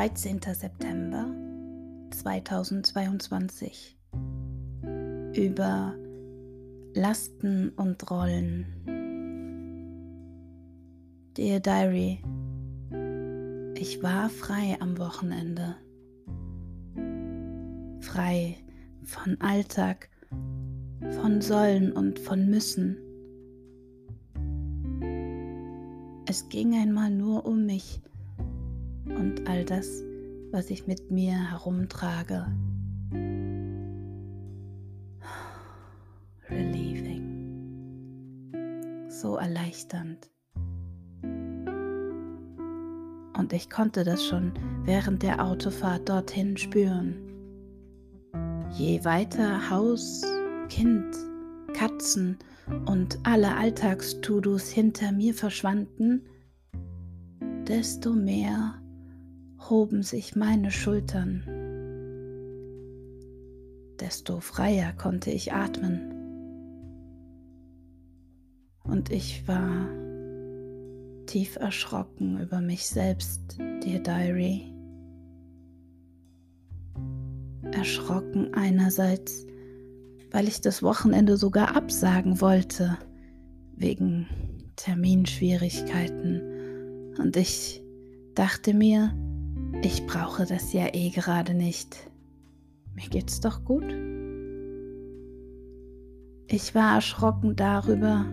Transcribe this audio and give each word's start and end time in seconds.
13. 0.00 0.40
September 0.54 1.26
2022 2.12 3.98
über 5.34 5.94
Lasten 6.94 7.68
und 7.76 8.10
Rollen. 8.10 8.64
Dear 11.36 11.60
Diary, 11.60 12.22
ich 13.74 14.02
war 14.02 14.30
frei 14.30 14.78
am 14.80 14.96
Wochenende. 14.96 15.76
Frei 18.00 18.56
von 19.04 19.38
Alltag, 19.42 20.08
von 21.20 21.42
Sollen 21.42 21.92
und 21.92 22.18
von 22.18 22.48
Müssen. 22.48 22.96
Es 26.26 26.48
ging 26.48 26.72
einmal 26.72 27.10
nur 27.10 27.44
um 27.44 27.66
mich 27.66 28.00
und 29.16 29.48
all 29.48 29.64
das, 29.64 30.04
was 30.50 30.68
ich 30.70 30.86
mit 30.86 31.10
mir 31.10 31.50
herumtrage. 31.50 32.46
Relieving. 36.50 37.26
So 39.08 39.36
erleichternd. 39.36 40.30
Und 43.36 43.52
ich 43.52 43.68
konnte 43.70 44.04
das 44.04 44.24
schon 44.24 44.52
während 44.84 45.22
der 45.22 45.44
Autofahrt 45.44 46.08
dorthin 46.08 46.56
spüren. 46.56 47.16
Je 48.72 49.04
weiter 49.04 49.70
Haus, 49.70 50.22
Kind, 50.68 51.16
Katzen 51.72 52.38
und 52.86 53.18
alle 53.24 53.56
Alltagstudus 53.56 54.68
hinter 54.68 55.12
mir 55.12 55.34
verschwanden, 55.34 56.22
desto 57.66 58.12
mehr 58.12 58.79
hoben 59.68 60.02
sich 60.02 60.36
meine 60.36 60.70
Schultern, 60.70 61.42
desto 64.00 64.40
freier 64.40 64.92
konnte 64.92 65.30
ich 65.30 65.52
atmen. 65.52 66.14
Und 68.84 69.10
ich 69.10 69.46
war 69.46 69.88
tief 71.26 71.56
erschrocken 71.56 72.40
über 72.40 72.60
mich 72.60 72.88
selbst, 72.88 73.58
dear 73.58 74.00
Diary. 74.00 74.72
Erschrocken 77.72 78.54
einerseits, 78.54 79.46
weil 80.32 80.48
ich 80.48 80.60
das 80.60 80.82
Wochenende 80.82 81.36
sogar 81.36 81.76
absagen 81.76 82.40
wollte, 82.40 82.98
wegen 83.76 84.26
Terminschwierigkeiten. 84.76 87.14
Und 87.18 87.36
ich 87.36 87.82
dachte 88.34 88.74
mir, 88.74 89.14
ich 89.82 90.06
brauche 90.06 90.44
das 90.44 90.72
ja 90.72 90.88
eh 90.92 91.10
gerade 91.10 91.54
nicht. 91.54 92.10
Mir 92.94 93.08
geht's 93.08 93.40
doch 93.40 93.64
gut. 93.64 93.84
Ich 96.48 96.74
war 96.74 96.96
erschrocken 96.96 97.56
darüber, 97.56 98.26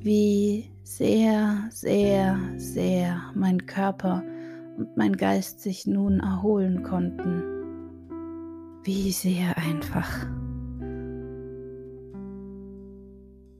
wie 0.00 0.70
sehr, 0.82 1.68
sehr, 1.70 2.38
sehr 2.56 3.22
mein 3.34 3.64
Körper 3.66 4.22
und 4.76 4.96
mein 4.96 5.16
Geist 5.16 5.60
sich 5.60 5.86
nun 5.86 6.20
erholen 6.20 6.82
konnten. 6.82 7.42
Wie 8.82 9.12
sehr 9.12 9.56
einfach. 9.56 10.26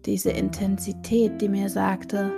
Diese 0.04 0.30
Intensität, 0.30 1.40
die 1.40 1.48
mir 1.48 1.68
sagte, 1.68 2.32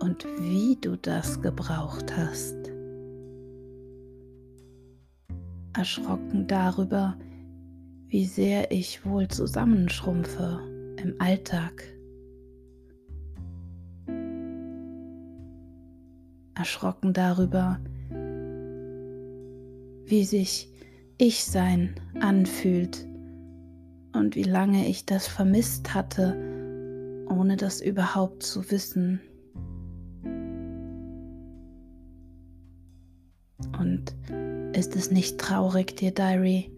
und 0.00 0.26
wie 0.38 0.76
du 0.80 0.96
das 0.96 1.40
gebraucht 1.40 2.14
hast 2.16 2.73
erschrocken 5.76 6.46
darüber, 6.46 7.16
wie 8.08 8.24
sehr 8.26 8.70
ich 8.70 9.04
wohl 9.04 9.28
zusammenschrumpfe 9.28 10.60
im 11.02 11.14
Alltag. 11.18 11.84
Erschrocken 16.54 17.12
darüber, 17.12 17.80
wie 20.06 20.24
sich 20.24 20.70
ich 21.18 21.44
sein 21.44 21.94
anfühlt 22.20 23.06
und 24.12 24.36
wie 24.36 24.44
lange 24.44 24.86
ich 24.86 25.06
das 25.06 25.26
vermisst 25.26 25.94
hatte, 25.94 26.36
ohne 27.28 27.56
das 27.56 27.80
überhaupt 27.80 28.42
zu 28.44 28.70
wissen. 28.70 29.20
Und 33.78 34.14
ist 34.76 34.96
es 34.96 35.10
nicht 35.10 35.38
traurig, 35.38 35.96
dir 35.96 36.12
Diary, 36.12 36.70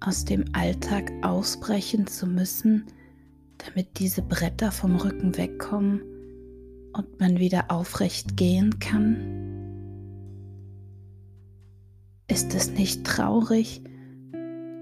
aus 0.00 0.24
dem 0.24 0.44
Alltag 0.52 1.10
ausbrechen 1.22 2.06
zu 2.06 2.26
müssen, 2.26 2.86
damit 3.58 3.98
diese 3.98 4.22
Bretter 4.22 4.70
vom 4.70 4.96
Rücken 4.96 5.36
wegkommen 5.36 6.02
und 6.92 7.20
man 7.20 7.38
wieder 7.38 7.70
aufrecht 7.70 8.36
gehen 8.36 8.78
kann? 8.78 9.16
Ist 12.28 12.54
es 12.54 12.70
nicht 12.70 13.04
traurig, 13.04 13.82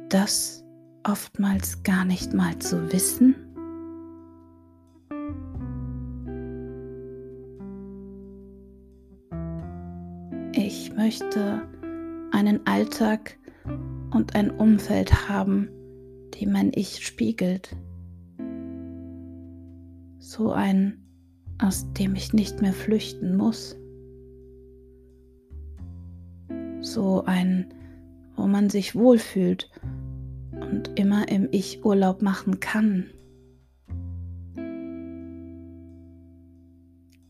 das 0.09 0.65
oftmals 1.05 1.83
gar 1.83 2.05
nicht 2.05 2.33
mal 2.33 2.59
zu 2.59 2.93
wissen? 2.93 3.44
Möchte 10.97 11.63
einen 12.33 12.67
Alltag 12.67 13.39
und 14.11 14.35
ein 14.35 14.51
Umfeld 14.51 15.29
haben, 15.29 15.69
die 16.35 16.47
mein 16.47 16.73
Ich 16.75 17.05
spiegelt. 17.07 17.77
So 20.19 20.53
ein, 20.53 21.05
aus 21.59 21.93
dem 21.93 22.15
ich 22.15 22.33
nicht 22.33 22.63
mehr 22.63 22.73
flüchten 22.73 23.37
muss. 23.37 23.77
So 26.81 27.25
ein, 27.25 27.73
wo 28.37 28.47
man 28.47 28.71
sich 28.71 28.95
wohlfühlt 28.95 29.71
und 30.53 30.99
immer 30.99 31.29
im 31.29 31.49
Ich 31.51 31.85
Urlaub 31.85 32.23
machen 32.23 32.61
kann. 32.61 33.11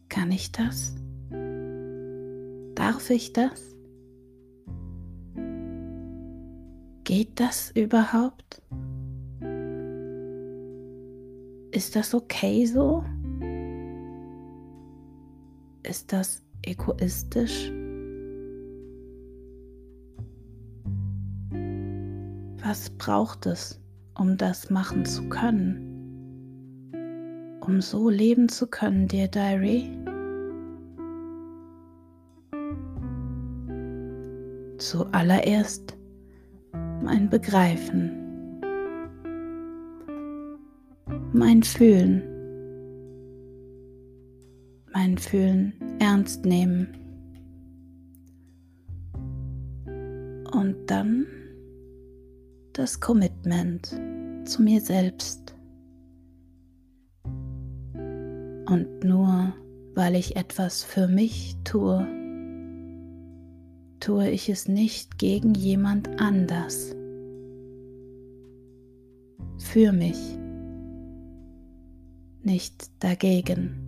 Kann 0.09 0.31
ich 0.31 0.53
das? 0.53 0.95
Darf 2.75 3.11
ich 3.11 3.33
das? 3.33 3.75
Geht 7.05 7.39
das 7.39 7.71
überhaupt? 7.73 8.63
Ist 11.71 11.95
das 11.97 12.15
okay 12.15 12.67
so? 12.67 13.05
Ist 15.83 16.13
das 16.13 16.43
egoistisch? 16.63 17.71
Was 22.63 22.89
braucht 22.91 23.47
es, 23.47 23.81
um 24.19 24.37
das 24.39 24.71
machen 24.71 25.05
zu 25.05 25.29
können? 25.29 25.91
Um 27.61 27.81
so 27.81 28.09
leben 28.09 28.49
zu 28.49 28.67
können, 28.67 29.07
dear 29.07 29.29
Diary? 29.29 30.04
Zuallererst 34.85 35.97
mein 37.03 37.31
Begreifen, 37.31 38.61
mein 41.33 41.63
Fühlen, 41.63 42.23
mein 44.93 45.17
Fühlen 45.17 45.73
ernst 46.01 46.45
nehmen. 46.45 46.89
Und 50.53 50.77
dann 50.87 51.25
das 52.75 53.01
Commitment, 53.01 53.87
zu 54.45 54.61
mir 54.61 54.83
selbst. 54.83 55.57
Und 58.67 59.03
nur 59.03 59.55
weil 59.95 60.15
ich 60.15 60.37
etwas 60.37 60.85
für 60.85 61.09
mich 61.09 61.57
tue, 61.65 62.07
tue 64.05 64.29
ich 64.29 64.51
es 64.51 64.69
nicht 64.69 65.19
gegen 65.19 65.55
jemand 65.55 66.21
anders. 66.21 66.95
Für 69.57 69.93
mich, 69.93 70.19
nicht 72.43 72.91
dagegen. 73.03 73.81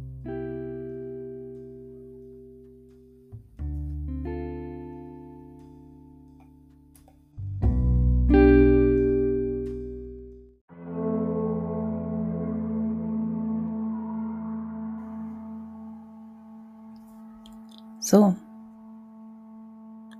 So, 18.00 18.34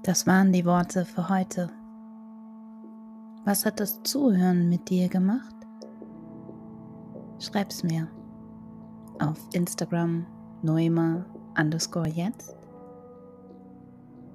das 0.07 0.25
waren 0.25 0.53
die 0.53 0.65
Worte 0.65 1.05
für 1.05 1.29
heute. 1.29 1.69
Was 3.45 3.67
hat 3.67 3.81
das 3.81 4.01
Zuhören 4.05 4.69
mit 4.69 4.89
dir 4.89 5.09
gemacht? 5.09 5.57
Schreib's 7.41 7.83
mir 7.83 8.07
auf 9.19 9.37
Instagram 9.53 10.25
noema 10.63 11.27
underscore 11.59 12.09
jetzt 12.09 12.55